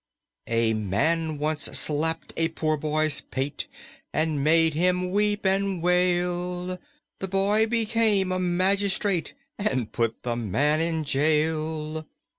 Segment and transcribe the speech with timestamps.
[0.47, 3.67] A man once slapped a poor boy's pate
[4.11, 6.79] And made him weep and wail.
[7.19, 12.07] The boy became a magistrate And put the man in jail.